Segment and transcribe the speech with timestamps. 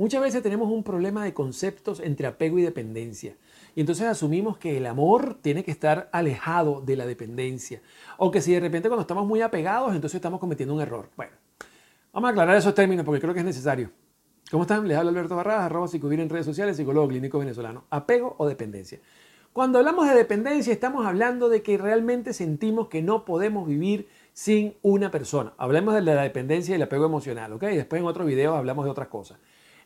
[0.00, 3.36] Muchas veces tenemos un problema de conceptos entre apego y dependencia.
[3.74, 7.82] Y entonces asumimos que el amor tiene que estar alejado de la dependencia.
[8.16, 11.10] O que si de repente cuando estamos muy apegados, entonces estamos cometiendo un error.
[11.18, 11.32] Bueno,
[12.14, 13.90] vamos a aclarar esos términos porque creo que es necesario.
[14.50, 14.88] ¿Cómo están?
[14.88, 17.84] Les habla Alberto Barradas, arroba psicovir en redes sociales, psicólogo clínico venezolano.
[17.90, 19.00] Apego o dependencia.
[19.52, 24.76] Cuando hablamos de dependencia, estamos hablando de que realmente sentimos que no podemos vivir sin
[24.80, 25.52] una persona.
[25.58, 27.64] Hablemos de la dependencia y el apego emocional, ¿ok?
[27.64, 29.38] Después en otros videos hablamos de otras cosas.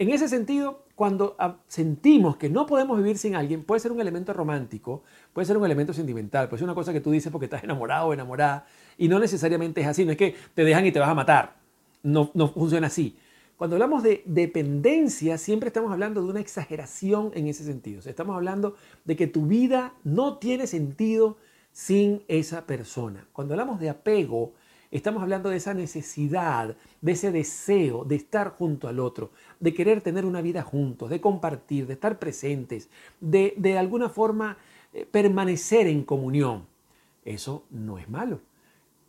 [0.00, 1.36] En ese sentido, cuando
[1.66, 5.64] sentimos que no podemos vivir sin alguien, puede ser un elemento romántico, puede ser un
[5.64, 8.64] elemento sentimental, puede ser una cosa que tú dices porque estás enamorado o enamorada,
[8.96, 11.56] y no necesariamente es así, no es que te dejan y te vas a matar,
[12.04, 13.16] no, no funciona así.
[13.56, 18.00] Cuando hablamos de dependencia, siempre estamos hablando de una exageración en ese sentido.
[18.04, 21.38] estamos hablando de que tu vida no tiene sentido
[21.72, 23.26] sin esa persona.
[23.32, 24.52] Cuando hablamos de apego,
[24.90, 30.00] Estamos hablando de esa necesidad, de ese deseo de estar junto al otro, de querer
[30.00, 32.88] tener una vida juntos, de compartir, de estar presentes,
[33.20, 34.56] de de alguna forma
[34.94, 36.64] eh, permanecer en comunión.
[37.24, 38.40] Eso no es malo.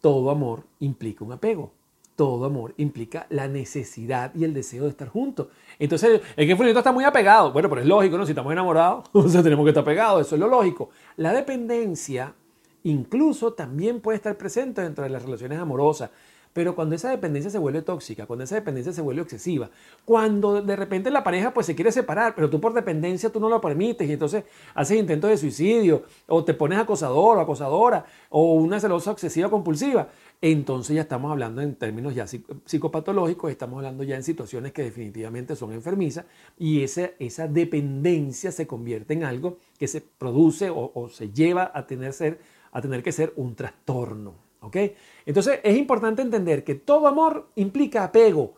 [0.01, 1.71] Todo amor implica un apego.
[2.17, 5.47] Todo amor implica la necesidad y el deseo de estar juntos.
[5.79, 7.53] Entonces, el que Fulito está muy apegado.
[7.53, 8.25] Bueno, pero es lógico, ¿no?
[8.25, 10.27] Si estamos enamorados, entonces tenemos que estar pegados.
[10.27, 10.89] Eso es lo lógico.
[11.15, 12.33] La dependencia
[12.83, 16.09] Incluso también puede estar presente dentro de las relaciones amorosas.
[16.51, 19.69] Pero cuando esa dependencia se vuelve tóxica, cuando esa dependencia se vuelve excesiva,
[20.03, 23.49] cuando de repente la pareja pues se quiere separar, pero tú por dependencia tú no
[23.49, 28.55] lo permites y entonces haces intentos de suicidio o te pones acosador o acosadora o
[28.55, 30.09] una celosa obsesiva compulsiva,
[30.41, 32.25] entonces ya estamos hablando en términos ya
[32.65, 36.25] psicopatológicos, estamos hablando ya en situaciones que definitivamente son enfermizas
[36.57, 41.71] y esa, esa dependencia se convierte en algo que se produce o, o se lleva
[41.75, 42.39] a tener ser
[42.71, 44.49] a tener que ser un trastorno.
[44.61, 44.77] ¿ok?
[45.25, 48.55] Entonces es importante entender que todo amor implica apego,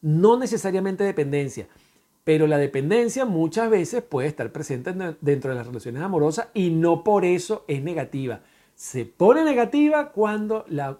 [0.00, 1.68] no necesariamente dependencia.
[2.24, 7.02] Pero la dependencia muchas veces puede estar presente dentro de las relaciones amorosas y no
[7.02, 8.42] por eso es negativa.
[8.74, 10.90] Se pone negativa cuando la,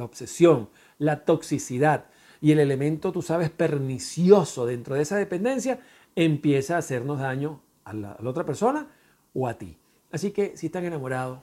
[0.00, 2.06] obsesión, la toxicidad
[2.40, 5.80] y el elemento, tú sabes, pernicioso dentro de esa dependencia
[6.16, 8.88] empieza a hacernos daño a la otra persona
[9.34, 9.78] o a ti.
[10.10, 11.40] Así que si están enamorados,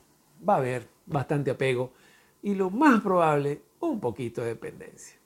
[0.48, 1.92] va a haber bastante apego
[2.42, 5.18] y lo más probable, un poquito de dependencia.